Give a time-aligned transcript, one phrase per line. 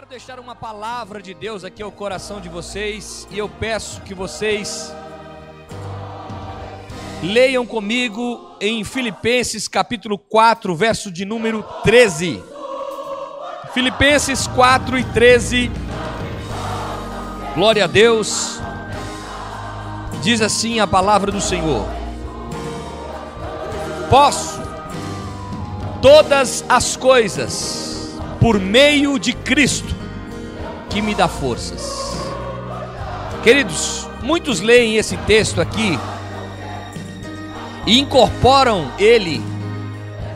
[0.00, 4.14] quero deixar uma palavra de Deus aqui ao coração de vocês e eu peço que
[4.14, 4.90] vocês
[7.22, 12.42] leiam comigo em Filipenses capítulo 4, verso de número 13.
[13.74, 15.70] Filipenses 4 e 13.
[17.54, 18.58] Glória a Deus.
[20.22, 21.86] Diz assim a palavra do Senhor:
[24.08, 24.62] Posso
[26.00, 27.89] todas as coisas
[28.40, 29.94] por meio de Cristo
[30.88, 32.16] que me dá forças.
[33.42, 35.98] Queridos, muitos leem esse texto aqui
[37.86, 39.42] e incorporam ele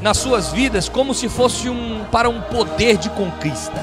[0.00, 3.82] nas suas vidas como se fosse um para um poder de conquista.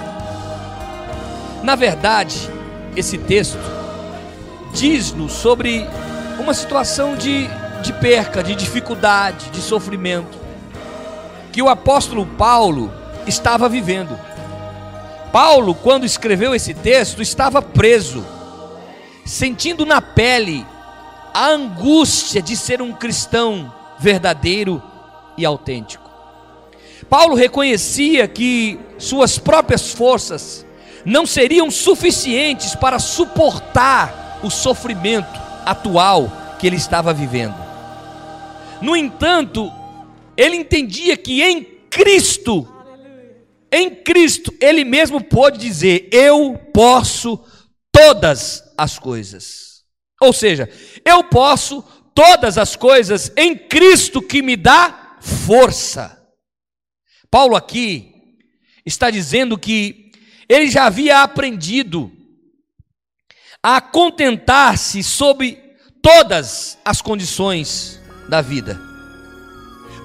[1.64, 2.50] Na verdade,
[2.96, 3.60] esse texto
[4.74, 5.88] diz-nos sobre
[6.40, 7.48] uma situação de,
[7.84, 10.40] de perca, de dificuldade, de sofrimento,
[11.52, 13.01] que o apóstolo Paulo
[13.32, 14.20] estava vivendo.
[15.32, 18.26] Paulo, quando escreveu esse texto, estava preso,
[19.26, 20.66] sentindo na pele
[21.34, 24.84] a angústia de ser um cristão verdadeiro
[25.38, 26.10] e autêntico.
[27.10, 30.66] Paulo reconhecia que suas próprias forças
[31.06, 37.56] não seriam suficientes para suportar o sofrimento atual que ele estava vivendo.
[38.82, 39.72] No entanto,
[40.36, 42.68] ele entendia que em Cristo
[43.72, 47.40] em Cristo, ele mesmo pôde dizer: Eu posso
[47.92, 49.84] todas as coisas.
[50.20, 50.70] Ou seja,
[51.06, 51.82] eu posso
[52.14, 56.18] todas as coisas em Cristo que me dá força.
[57.30, 58.14] Paulo aqui
[58.86, 60.12] está dizendo que
[60.50, 62.12] ele já havia aprendido
[63.64, 65.58] a contentar-se sob
[66.02, 68.80] todas as condições da vida.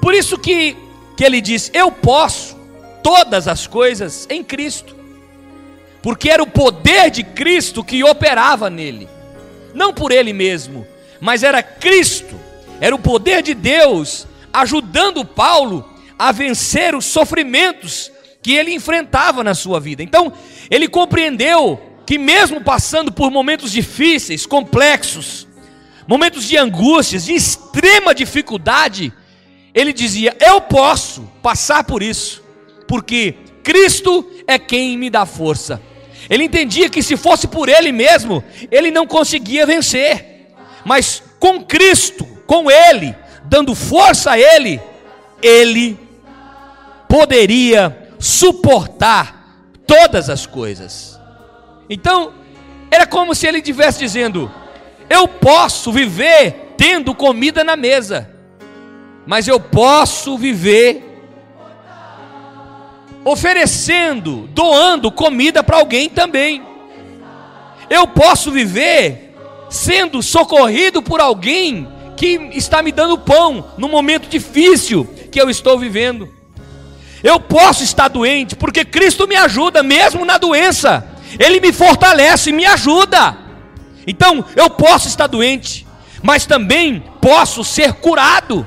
[0.00, 0.76] Por isso que,
[1.16, 2.55] que ele diz: Eu posso
[3.06, 4.96] todas as coisas em Cristo,
[6.02, 9.08] porque era o poder de Cristo que operava nele,
[9.72, 10.84] não por ele mesmo,
[11.20, 12.34] mas era Cristo,
[12.80, 15.88] era o poder de Deus ajudando Paulo
[16.18, 18.10] a vencer os sofrimentos
[18.42, 20.02] que ele enfrentava na sua vida.
[20.02, 20.32] Então,
[20.68, 25.46] ele compreendeu que, mesmo passando por momentos difíceis, complexos,
[26.08, 29.12] momentos de angústias, de extrema dificuldade,
[29.72, 32.42] ele dizia: Eu posso passar por isso,
[32.86, 35.80] porque Cristo é quem me dá força.
[36.28, 40.48] Ele entendia que se fosse por ele mesmo, ele não conseguia vencer,
[40.84, 43.14] mas com Cristo, com ele,
[43.44, 44.80] dando força a ele,
[45.42, 45.98] ele
[47.08, 51.18] poderia suportar todas as coisas.
[51.88, 52.34] Então,
[52.90, 54.50] era como se ele estivesse dizendo:
[55.08, 58.28] Eu posso viver tendo comida na mesa,
[59.26, 61.05] mas eu posso viver
[63.26, 66.62] oferecendo, doando comida para alguém também.
[67.90, 69.34] Eu posso viver
[69.68, 75.76] sendo socorrido por alguém que está me dando pão no momento difícil que eu estou
[75.76, 76.32] vivendo.
[77.20, 81.04] Eu posso estar doente porque Cristo me ajuda mesmo na doença.
[81.36, 83.36] Ele me fortalece, me ajuda.
[84.06, 85.84] Então, eu posso estar doente,
[86.22, 88.64] mas também posso ser curado.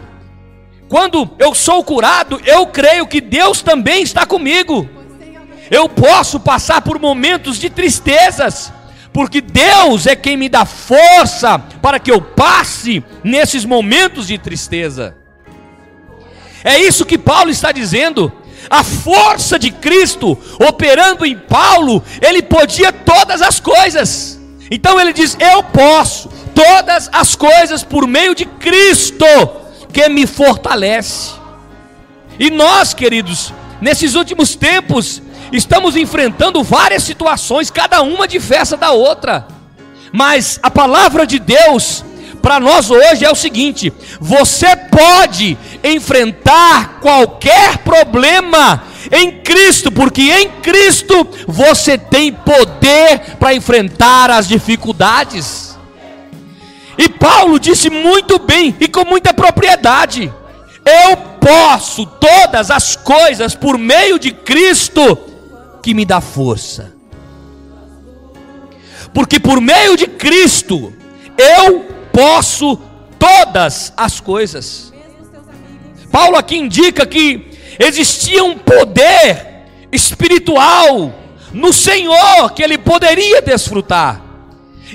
[0.89, 4.89] Quando eu sou curado, eu creio que Deus também está comigo.
[5.69, 8.73] Eu posso passar por momentos de tristezas,
[9.13, 15.15] porque Deus é quem me dá força para que eu passe nesses momentos de tristeza.
[16.63, 18.31] É isso que Paulo está dizendo.
[18.67, 24.39] A força de Cristo operando em Paulo, ele podia todas as coisas.
[24.71, 29.25] Então ele diz: Eu posso todas as coisas por meio de Cristo
[29.91, 31.31] que me fortalece.
[32.39, 39.47] E nós, queridos, nesses últimos tempos, estamos enfrentando várias situações, cada uma diversa da outra.
[40.11, 42.03] Mas a palavra de Deus
[42.41, 50.49] para nós hoje é o seguinte: você pode enfrentar qualquer problema em Cristo, porque em
[50.61, 55.68] Cristo você tem poder para enfrentar as dificuldades.
[56.99, 60.29] E Paulo disse muito bem e com muita propriedade:
[60.85, 65.17] Eu posso todas as coisas por meio de Cristo
[65.81, 66.93] que me dá força.
[69.13, 70.93] Porque por meio de Cristo
[71.37, 72.77] eu posso
[73.17, 74.91] todas as coisas.
[76.11, 81.13] Paulo aqui indica que existia um poder espiritual
[81.53, 84.28] no Senhor que ele poderia desfrutar.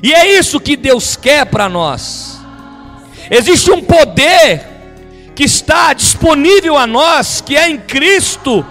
[0.03, 2.41] E é isso que Deus quer para nós.
[3.31, 4.75] Existe um poder
[5.35, 8.65] que está disponível a nós, que é em Cristo,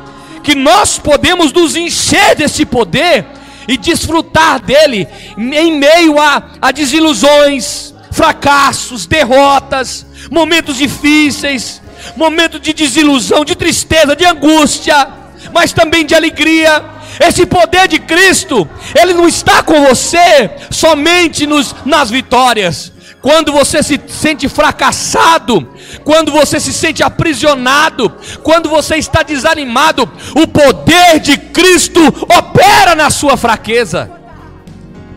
[0.44, 3.26] que nós podemos nos encher desse poder
[3.68, 11.82] e desfrutar dele em meio a, a desilusões, fracassos, derrotas, momentos difíceis,
[12.16, 15.08] momentos de desilusão, de tristeza, de angústia,
[15.54, 16.93] mas também de alegria.
[17.20, 18.68] Esse poder de Cristo,
[19.00, 22.92] ele não está com você somente nos, nas vitórias.
[23.22, 25.70] Quando você se sente fracassado,
[26.04, 28.10] quando você se sente aprisionado,
[28.42, 32.02] quando você está desanimado, o poder de Cristo
[32.38, 34.12] opera na sua fraqueza.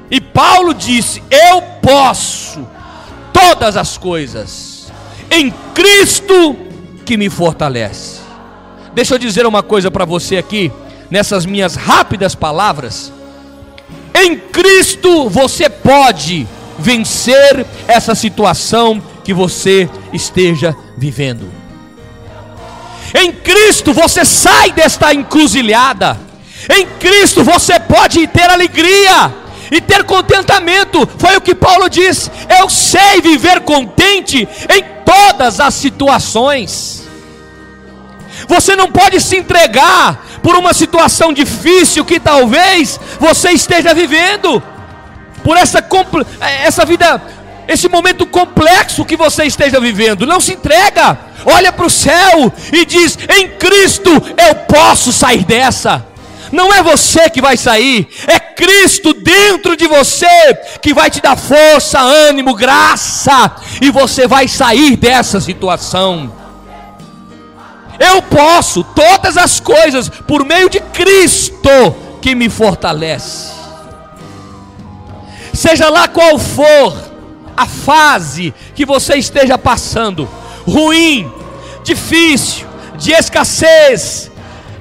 [0.08, 2.64] E Paulo disse: Eu posso
[3.32, 4.92] todas as coisas
[5.30, 6.56] em Cristo
[7.04, 8.20] que me fortalece.
[8.94, 10.72] Deixa eu dizer uma coisa para você aqui,
[11.10, 13.12] nessas minhas rápidas palavras.
[14.14, 16.46] Em Cristo você pode
[16.78, 21.50] vencer essa situação que você esteja vivendo.
[23.14, 26.18] Em Cristo você sai desta encruzilhada.
[26.68, 29.34] Em Cristo você pode ter alegria
[29.70, 31.08] e ter contentamento.
[31.18, 32.30] Foi o que Paulo disse.
[32.60, 37.04] Eu sei viver contente em todas as situações.
[38.48, 44.62] Você não pode se entregar por uma situação difícil que talvez você esteja vivendo,
[45.42, 45.84] por essa,
[46.62, 47.20] essa vida
[47.66, 50.24] esse momento complexo que você esteja vivendo.
[50.24, 56.06] Não se entrega, olha para o céu e diz: em Cristo eu posso sair dessa.
[56.52, 61.36] Não é você que vai sair, é Cristo dentro de você que vai te dar
[61.36, 63.50] força, ânimo, graça,
[63.82, 66.45] e você vai sair dessa situação.
[67.98, 73.54] Eu posso todas as coisas por meio de Cristo que me fortalece.
[75.52, 76.94] Seja lá qual for
[77.56, 80.28] a fase que você esteja passando,
[80.66, 81.32] ruim,
[81.82, 82.66] difícil,
[82.98, 84.30] de escassez,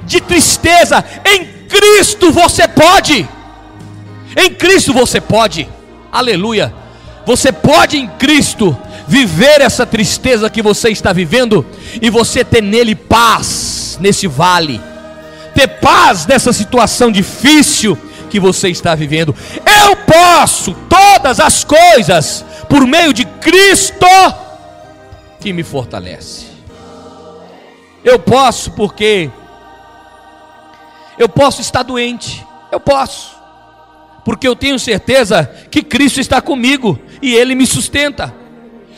[0.03, 3.27] de tristeza, em Cristo você pode.
[4.35, 5.67] Em Cristo você pode.
[6.11, 6.73] Aleluia.
[7.25, 8.77] Você pode em Cristo
[9.07, 11.65] viver essa tristeza que você está vivendo
[12.01, 14.81] e você ter nele paz nesse vale.
[15.53, 17.97] Ter paz nessa situação difícil
[18.29, 19.33] que você está vivendo.
[19.65, 24.05] Eu posso todas as coisas por meio de Cristo
[25.39, 26.47] que me fortalece.
[28.03, 29.29] Eu posso porque
[31.17, 33.35] eu posso estar doente, eu posso,
[34.25, 38.44] porque eu tenho certeza que Cristo está comigo e Ele me sustenta.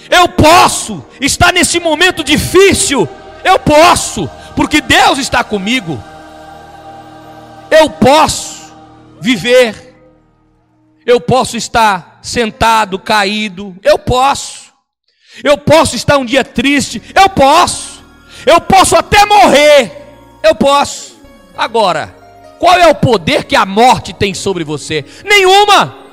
[0.09, 3.07] Eu posso estar nesse momento difícil,
[3.44, 6.01] eu posso, porque Deus está comigo.
[7.69, 8.74] Eu posso
[9.19, 9.95] viver,
[11.06, 14.68] eu posso estar sentado, caído, eu posso.
[15.44, 18.04] Eu posso estar um dia triste, eu posso.
[18.45, 19.92] Eu posso até morrer,
[20.44, 21.18] eu posso.
[21.57, 22.15] Agora,
[22.59, 25.06] qual é o poder que a morte tem sobre você?
[25.24, 26.06] Nenhuma.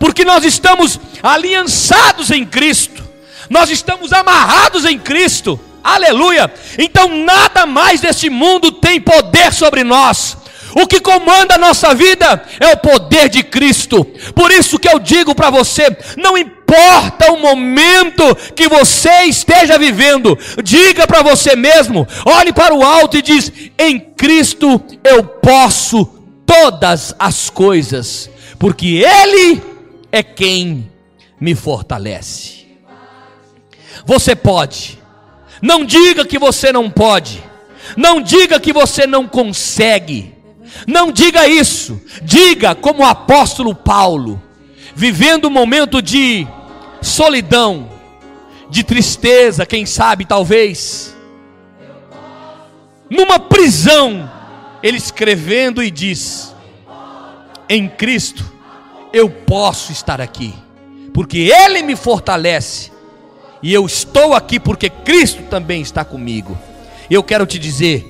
[0.00, 3.04] Porque nós estamos aliançados em Cristo.
[3.50, 5.60] Nós estamos amarrados em Cristo.
[5.84, 6.52] Aleluia!
[6.78, 10.38] Então nada mais deste mundo tem poder sobre nós.
[10.74, 14.04] O que comanda a nossa vida é o poder de Cristo.
[14.34, 15.84] Por isso que eu digo para você,
[16.16, 22.84] não importa o momento que você esteja vivendo, diga para você mesmo, olhe para o
[22.84, 26.06] alto e diz: "Em Cristo eu posso
[26.46, 29.69] todas as coisas, porque ele
[30.12, 30.90] é quem
[31.40, 32.66] me fortalece."
[34.04, 34.98] Você pode.
[35.60, 37.42] Não diga que você não pode.
[37.96, 40.34] Não diga que você não consegue.
[40.86, 44.40] Não diga isso, diga como o apóstolo Paulo,
[44.94, 46.46] vivendo um momento de
[47.02, 47.90] solidão,
[48.68, 51.16] de tristeza, quem sabe, talvez,
[53.08, 54.30] numa prisão,
[54.82, 56.54] ele escrevendo e diz:
[57.68, 58.50] Em Cristo
[59.12, 60.54] eu posso estar aqui,
[61.12, 62.90] porque Ele me fortalece,
[63.62, 66.58] e eu estou aqui porque Cristo também está comigo.
[67.10, 68.06] Eu quero te dizer: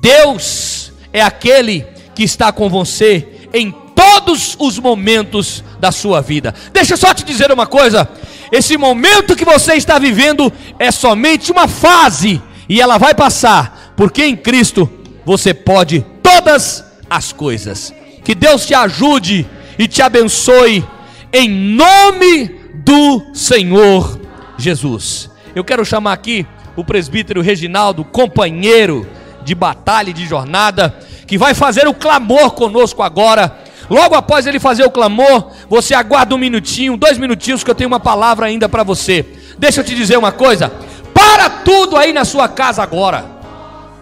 [0.00, 6.54] Deus é aquele que está com você em todos os momentos da sua vida.
[6.72, 8.08] Deixa eu só te dizer uma coisa:
[8.50, 14.24] esse momento que você está vivendo é somente uma fase e ela vai passar, porque
[14.24, 14.90] em Cristo
[15.24, 17.92] você pode todas as coisas.
[18.24, 19.46] Que Deus te ajude
[19.78, 20.84] e te abençoe
[21.32, 24.20] em nome do Senhor
[24.56, 25.30] Jesus.
[25.54, 29.06] Eu quero chamar aqui o presbítero Reginaldo, companheiro
[29.44, 30.94] de batalha e de jornada
[31.26, 33.58] que vai fazer o clamor conosco agora.
[33.88, 37.88] Logo após ele fazer o clamor, você aguarda um minutinho, dois minutinhos, que eu tenho
[37.88, 39.24] uma palavra ainda para você.
[39.58, 40.72] Deixa eu te dizer uma coisa:
[41.14, 43.24] para tudo aí na sua casa agora,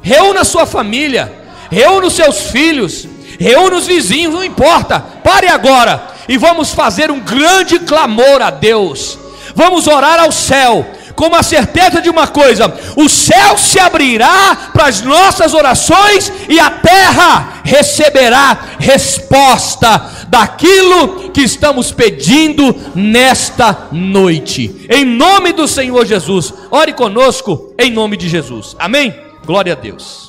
[0.01, 1.33] reúna sua família,
[1.71, 3.07] reúna os seus filhos,
[3.39, 9.19] reúna os vizinhos, não importa, pare agora e vamos fazer um grande clamor a Deus.
[9.55, 14.87] Vamos orar ao céu, com a certeza de uma coisa: o céu se abrirá para
[14.87, 24.87] as nossas orações e a terra receberá resposta daquilo que estamos pedindo nesta noite.
[24.91, 28.75] Em nome do Senhor Jesus, ore conosco em nome de Jesus.
[28.79, 29.15] Amém?
[29.47, 30.24] Glória a Deus.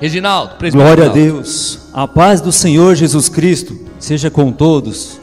[0.00, 1.88] Reginaldo, Glória a Deus.
[1.92, 5.18] A paz do Senhor Jesus Cristo seja com todos.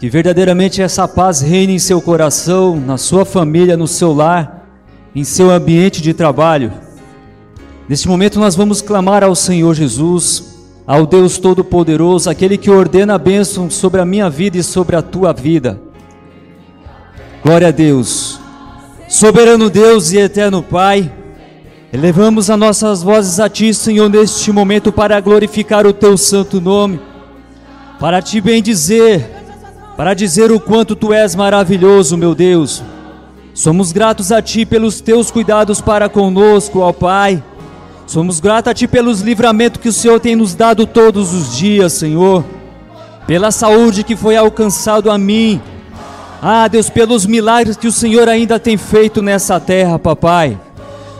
[0.00, 4.66] Que verdadeiramente essa paz reine em seu coração, na sua família, no seu lar,
[5.14, 6.72] em seu ambiente de trabalho.
[7.88, 13.18] Neste momento nós vamos clamar ao Senhor Jesus, ao Deus Todo-Poderoso, aquele que ordena a
[13.18, 15.80] bênção sobre a minha vida e sobre a tua vida.
[17.42, 18.40] Glória a Deus.
[19.08, 21.12] Soberano Deus e eterno Pai,
[21.92, 27.00] elevamos as nossas vozes a Ti, Senhor, neste momento para glorificar o Teu santo nome,
[27.98, 29.38] para Te bem dizer
[29.98, 32.84] para dizer o quanto tu és maravilhoso, meu Deus.
[33.52, 37.42] Somos gratos a ti pelos teus cuidados para conosco, ó Pai.
[38.06, 41.94] Somos gratos a ti pelos livramentos que o Senhor tem nos dado todos os dias,
[41.94, 42.44] Senhor.
[43.26, 45.60] Pela saúde que foi alcançado a mim.
[46.40, 50.56] Ah, Deus, pelos milagres que o Senhor ainda tem feito nessa terra, papai.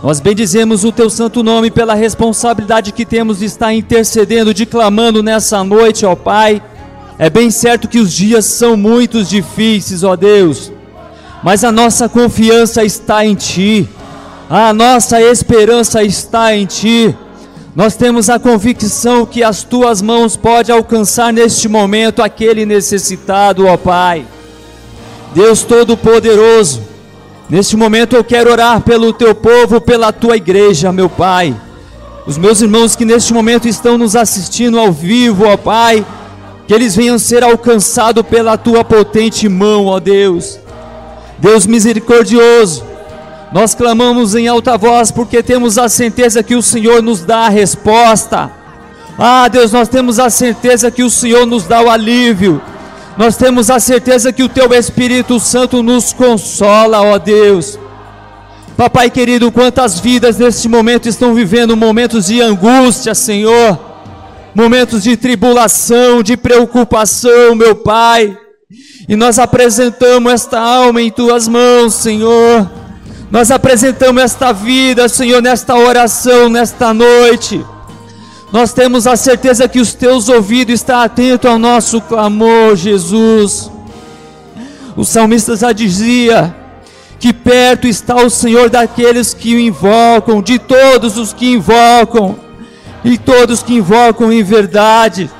[0.02, 5.22] Nós bendizemos o teu santo nome pela responsabilidade que temos de estar intercedendo, de clamando
[5.22, 6.62] nessa noite, ó Pai
[7.18, 10.70] é bem certo que os dias são muito difíceis, ó Deus,
[11.42, 13.88] mas a nossa confiança está em Ti,
[14.48, 17.14] a nossa esperança está em Ti.
[17.74, 23.76] Nós temos a convicção que as Tuas mãos podem alcançar neste momento aquele necessitado, ó
[23.76, 24.24] Pai.
[25.34, 26.82] Deus Todo-Poderoso,
[27.48, 31.54] neste momento eu quero orar pelo Teu povo, pela Tua igreja, meu Pai.
[32.26, 36.04] Os meus irmãos que neste momento estão nos assistindo ao vivo, ó Pai
[36.68, 40.60] que eles venham ser alcançados pela tua potente mão, ó Deus.
[41.38, 42.84] Deus misericordioso,
[43.50, 47.48] nós clamamos em alta voz porque temos a certeza que o Senhor nos dá a
[47.48, 48.50] resposta.
[49.18, 52.60] Ah, Deus, nós temos a certeza que o Senhor nos dá o alívio.
[53.18, 57.78] Nós temos a certeza que o teu Espírito Santo nos consola, ó Deus.
[58.76, 63.88] Papai querido, quantas vidas neste momento estão vivendo momentos de angústia, Senhor
[64.58, 68.36] momentos de tribulação, de preocupação, meu Pai.
[69.08, 72.68] E nós apresentamos esta alma em tuas mãos, Senhor.
[73.30, 77.64] Nós apresentamos esta vida, Senhor, nesta oração, nesta noite.
[78.52, 83.70] Nós temos a certeza que os teus ouvidos estão atentos ao nosso clamor, Jesus.
[84.96, 86.54] O salmista já dizia
[87.18, 92.38] que perto está o Senhor daqueles que o invocam, de todos os que invocam
[93.04, 95.30] e todos que invocam em verdade.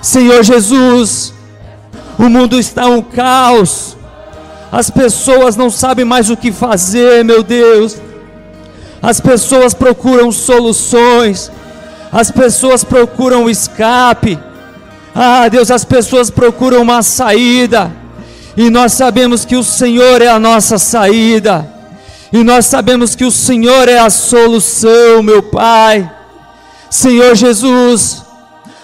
[0.00, 1.34] Senhor Jesus,
[2.18, 3.96] o mundo está um caos,
[4.70, 7.96] as pessoas não sabem mais o que fazer, meu Deus.
[9.00, 11.50] As pessoas procuram soluções,
[12.14, 14.38] as pessoas procuram escape.
[15.12, 17.90] Ah, Deus, as pessoas procuram uma saída,
[18.56, 21.68] e nós sabemos que o Senhor é a nossa saída,
[22.32, 26.08] e nós sabemos que o Senhor é a solução, meu Pai.
[26.88, 28.22] Senhor Jesus,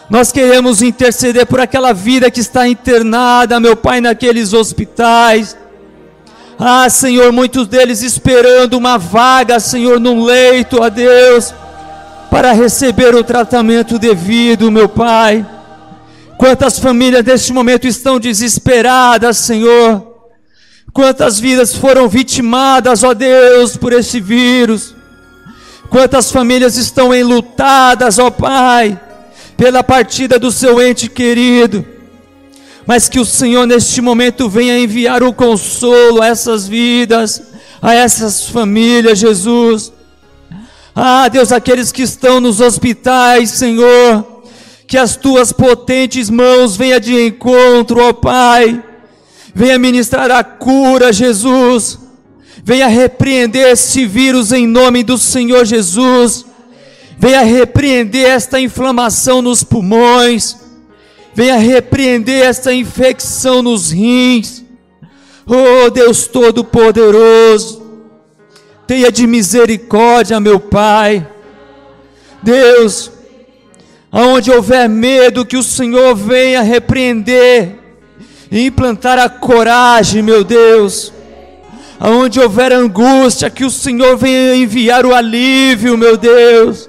[0.08, 5.56] nós queremos interceder por aquela vida que está internada, meu Pai, naqueles hospitais.
[6.58, 11.54] Ah, Senhor, muitos deles esperando uma vaga, Senhor, num leito, a Deus,
[12.30, 15.44] para receber o tratamento devido, meu Pai.
[16.38, 20.06] Quantas famílias neste momento estão desesperadas, Senhor.
[20.92, 24.94] Quantas vidas foram vitimadas, ó Deus, por esse vírus.
[25.90, 28.98] Quantas famílias estão enlutadas, ó Pai,
[29.56, 31.84] pela partida do seu ente querido.
[32.86, 37.42] Mas que o Senhor neste momento venha enviar o consolo a essas vidas,
[37.82, 39.92] a essas famílias, Jesus.
[41.02, 44.42] Ah, Deus, aqueles que estão nos hospitais, Senhor,
[44.86, 48.82] que as tuas potentes mãos venham de encontro, ó Pai.
[49.54, 51.98] Venha ministrar a cura, Jesus
[52.62, 56.44] Venha repreender esse vírus em nome do Senhor Jesus.
[57.18, 60.56] Venha repreender esta inflamação nos pulmões.
[61.34, 64.64] Venha repreender esta infecção nos rins.
[65.46, 67.79] Oh Deus Todo-Poderoso,
[68.90, 71.24] tenha de misericórdia, meu Pai.
[72.42, 73.08] Deus,
[74.10, 77.78] aonde houver medo, que o Senhor venha repreender
[78.50, 81.12] e implantar a coragem, meu Deus
[82.00, 86.88] aonde houver angústia, que o Senhor venha enviar o alívio, meu Deus.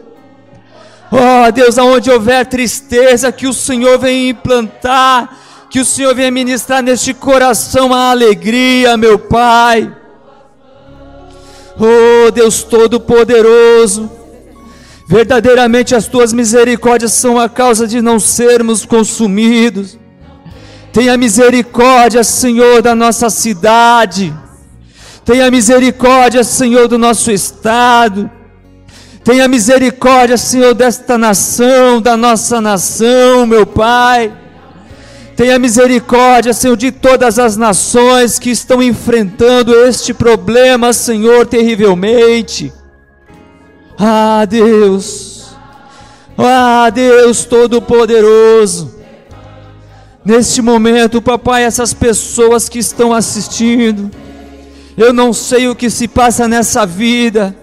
[1.12, 5.38] Oh, Deus, aonde houver tristeza, que o Senhor venha implantar,
[5.70, 10.01] que o Senhor venha ministrar neste coração a alegria, meu Pai.
[11.84, 14.08] Oh Deus Todo-Poderoso,
[15.08, 19.98] verdadeiramente as tuas misericórdias são a causa de não sermos consumidos.
[20.94, 24.32] Tenha misericórdia, Senhor, da nossa cidade.
[25.26, 28.30] Tenha misericórdia, Senhor, do nosso estado.
[29.24, 34.32] Tenha misericórdia, Senhor, desta nação, da nossa nação, meu Pai.
[35.36, 42.72] Tenha misericórdia, Senhor, de todas as nações que estão enfrentando este problema, Senhor, terrivelmente.
[43.98, 45.52] Ah, Deus.
[46.38, 48.96] Ah, Deus Todo-Poderoso.
[50.24, 54.12] Neste momento, papai, essas pessoas que estão assistindo,
[54.96, 57.56] eu não sei o que se passa nessa vida,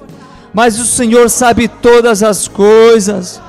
[0.52, 3.40] mas o Senhor sabe todas as coisas.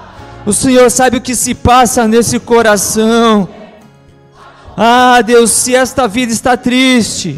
[0.46, 3.50] O Senhor sabe o que se passa nesse coração.
[4.82, 7.38] Ah, Deus, se esta vida está triste,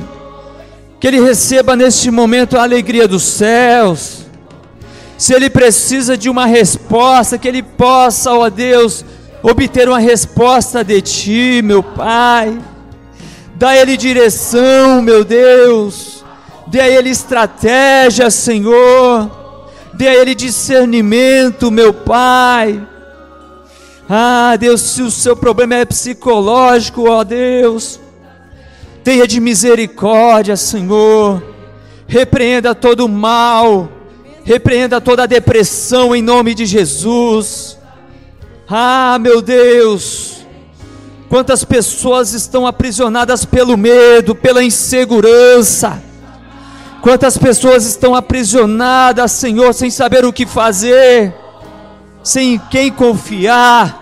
[0.99, 4.27] que Ele receba neste momento a alegria dos céus.
[5.17, 9.03] Se Ele precisa de uma resposta, que Ele possa, ó Deus,
[9.41, 12.59] obter uma resposta de Ti, meu Pai.
[13.55, 16.23] Dá a Ele direção, meu Deus.
[16.67, 19.41] Dê a Ele estratégia, Senhor
[20.01, 22.81] dê a ele discernimento, meu Pai.
[24.13, 27.97] Ah, Deus, se o seu problema é psicológico, ó Deus,
[29.05, 31.41] tenha de misericórdia, Senhor.
[32.07, 33.89] Repreenda todo o mal,
[34.43, 37.77] repreenda toda a depressão em nome de Jesus.
[38.69, 40.45] Ah, meu Deus,
[41.29, 46.11] quantas pessoas estão aprisionadas pelo medo, pela insegurança
[47.01, 51.33] Quantas pessoas estão aprisionadas, Senhor, sem saber o que fazer,
[52.23, 54.00] sem em quem confiar,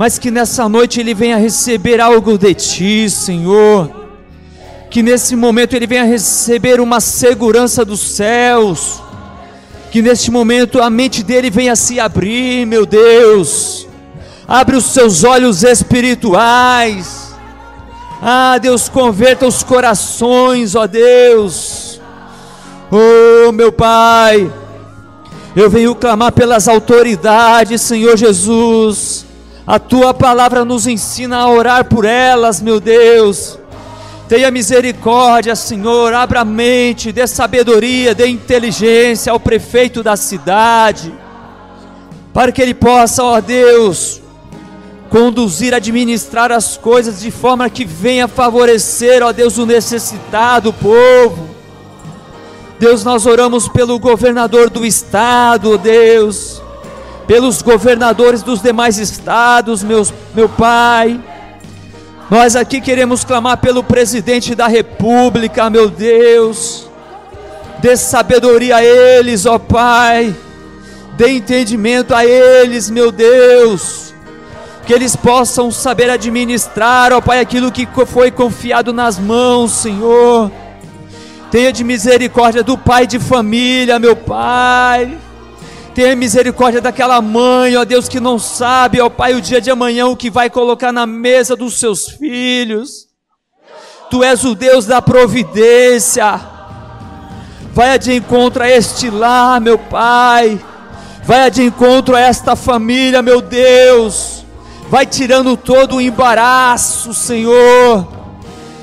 [0.00, 4.08] mas que nessa noite Ele venha receber algo de Ti, Senhor.
[4.90, 9.02] Que nesse momento Ele venha receber uma segurança dos céus.
[9.90, 13.86] Que neste momento a mente dele venha se abrir, meu Deus.
[14.48, 17.28] Abre os seus olhos espirituais
[18.22, 21.98] ah, Deus, converta os corações, ó Deus.
[22.90, 24.52] Oh, meu Pai,
[25.56, 29.29] eu venho clamar pelas autoridades, Senhor Jesus.
[29.70, 33.56] A tua palavra nos ensina a orar por elas, meu Deus.
[34.28, 36.12] Tenha misericórdia, Senhor.
[36.12, 41.14] Abra a mente, dê sabedoria, dê inteligência ao prefeito da cidade,
[42.34, 44.20] para que ele possa, ó Deus,
[45.08, 51.48] conduzir, administrar as coisas de forma que venha favorecer, ó Deus, o necessitado, o povo.
[52.80, 56.60] Deus, nós oramos pelo governador do estado, ó Deus,
[57.30, 61.20] pelos governadores dos demais estados, meus, meu Pai.
[62.28, 66.90] Nós aqui queremos clamar pelo presidente da república, meu Deus.
[67.78, 70.34] Dê sabedoria a eles, ó Pai.
[71.16, 74.12] Dê entendimento a eles, meu Deus
[74.84, 80.50] que eles possam saber administrar, ó Pai, aquilo que foi confiado nas mãos, Senhor.
[81.48, 85.16] Tenha de misericórdia do pai de família, meu Pai.
[85.94, 90.06] Tenha misericórdia daquela mãe, ó Deus, que não sabe, ó Pai, o dia de amanhã
[90.06, 93.08] o que vai colocar na mesa dos seus filhos.
[94.10, 96.40] Tu és o Deus da providência.
[97.72, 100.60] Vai de encontro a este lar, meu Pai.
[101.24, 104.40] Vai de encontro a esta família, meu Deus
[104.90, 108.08] vai tirando todo o embaraço, Senhor,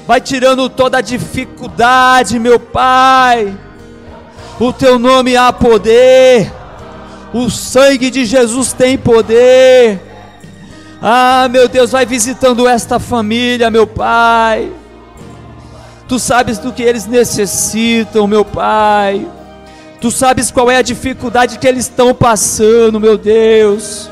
[0.07, 3.53] vai tirando toda a dificuldade, meu Pai.
[4.57, 6.49] O teu nome há poder,
[7.37, 9.99] o sangue de Jesus tem poder.
[11.01, 14.71] Ah, meu Deus, vai visitando esta família, meu Pai.
[16.07, 19.27] Tu sabes do que eles necessitam, meu Pai.
[20.01, 24.09] Tu sabes qual é a dificuldade que eles estão passando, meu Deus.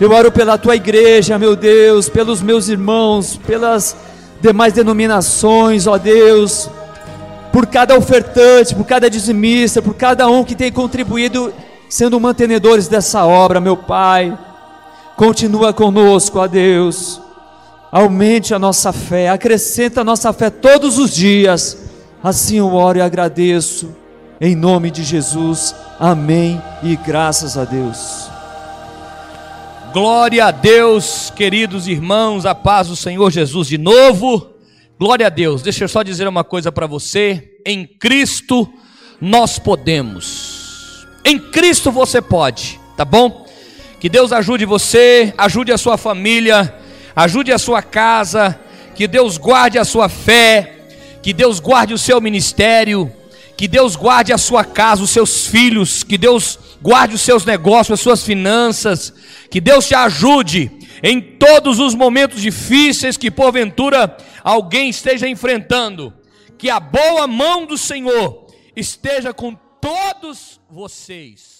[0.00, 3.94] Eu oro pela tua igreja, meu Deus, pelos meus irmãos, pelas
[4.40, 6.70] demais denominações, ó Deus,
[7.52, 11.52] por cada ofertante, por cada dizimista, por cada um que tem contribuído
[11.90, 14.38] sendo mantenedores dessa obra, meu Pai.
[15.16, 17.20] Continua conosco, ó Deus.
[17.92, 21.90] Aumente a nossa fé, acrescenta a nossa fé todos os dias.
[22.22, 23.94] Assim eu oro e agradeço.
[24.40, 25.74] Em nome de Jesus.
[25.98, 28.30] Amém e graças a Deus.
[29.92, 34.46] Glória a Deus, queridos irmãos, a paz do Senhor Jesus de novo.
[34.98, 35.60] Glória a Deus.
[35.60, 37.58] Deixa eu só dizer uma coisa para você.
[37.66, 38.72] Em Cristo
[39.20, 40.49] nós podemos.
[41.24, 43.46] Em Cristo você pode, tá bom?
[43.98, 46.74] Que Deus ajude você, ajude a sua família,
[47.14, 48.58] ajude a sua casa,
[48.94, 50.88] que Deus guarde a sua fé,
[51.22, 53.12] que Deus guarde o seu ministério,
[53.56, 57.98] que Deus guarde a sua casa, os seus filhos, que Deus guarde os seus negócios,
[57.98, 59.12] as suas finanças,
[59.50, 60.70] que Deus te ajude
[61.02, 66.12] em todos os momentos difíceis que porventura alguém esteja enfrentando,
[66.56, 71.59] que a boa mão do Senhor esteja com todos vocês.